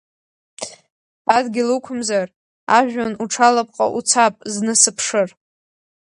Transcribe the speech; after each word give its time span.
Адгьыл 1.35 1.69
уқәымзар, 1.75 2.27
ажәҩан 2.77 3.13
уҽалапҟа 3.23 3.85
уцап 3.97 4.35
зны 4.53 4.73
сыԥшыр. 4.81 5.29